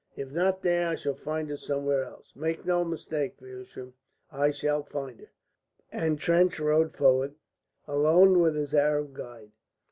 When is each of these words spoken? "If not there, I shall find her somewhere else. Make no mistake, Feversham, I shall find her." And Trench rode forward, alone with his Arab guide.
"If 0.15 0.31
not 0.31 0.63
there, 0.63 0.87
I 0.87 0.95
shall 0.95 1.13
find 1.13 1.47
her 1.51 1.57
somewhere 1.57 2.03
else. 2.03 2.35
Make 2.35 2.65
no 2.65 2.83
mistake, 2.83 3.35
Feversham, 3.37 3.93
I 4.31 4.49
shall 4.49 4.81
find 4.81 5.19
her." 5.19 5.29
And 5.91 6.17
Trench 6.17 6.59
rode 6.59 6.91
forward, 6.91 7.35
alone 7.87 8.39
with 8.39 8.55
his 8.55 8.73
Arab 8.73 9.13
guide. 9.13 9.51